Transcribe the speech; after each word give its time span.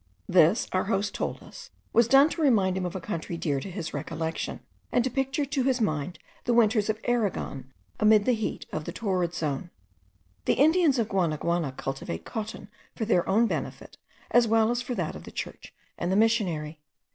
This, 0.27 0.65
our 0.71 0.85
host 0.85 1.13
told 1.13 1.43
us, 1.43 1.69
was 1.93 2.07
done 2.07 2.27
to 2.29 2.41
remind 2.41 2.75
him 2.75 2.87
of 2.87 2.95
a 2.95 2.99
country 2.99 3.37
dear 3.37 3.59
to 3.59 3.69
his 3.69 3.93
recollection, 3.93 4.61
and 4.91 5.03
to 5.03 5.11
picture 5.11 5.45
to 5.45 5.63
his 5.63 5.79
mind 5.79 6.17
the 6.45 6.55
winters 6.55 6.89
of 6.89 6.99
Aragon 7.03 7.71
amid 7.99 8.25
the 8.25 8.31
heat 8.33 8.65
of 8.71 8.85
the 8.85 8.91
torrid 8.91 9.35
zone. 9.35 9.69
The 10.45 10.55
Indians 10.55 10.97
of 10.97 11.07
Guanaguana 11.09 11.71
cultivate 11.77 12.25
cotton 12.25 12.67
for 12.95 13.05
their 13.05 13.29
own 13.29 13.45
benefit 13.45 13.99
as 14.31 14.47
well 14.47 14.71
as 14.71 14.81
for 14.81 14.95
that 14.95 15.15
of 15.15 15.23
the 15.23 15.31
church 15.31 15.71
and 15.99 16.11
the 16.11 16.15
missionary. 16.15 16.81